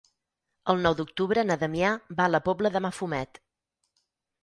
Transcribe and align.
El 0.73 0.81
nou 0.85 0.95
d'octubre 1.01 1.45
na 1.51 1.59
Damià 1.65 1.93
va 2.21 2.29
a 2.29 2.35
la 2.37 2.43
Pobla 2.51 2.75
de 2.79 2.85
Mafumet. 2.89 3.45